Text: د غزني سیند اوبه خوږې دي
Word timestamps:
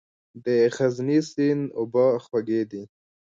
د 0.43 0.45
غزني 0.75 1.19
سیند 1.29 1.63
اوبه 1.79 2.05
خوږې 2.25 2.61
دي 2.71 2.83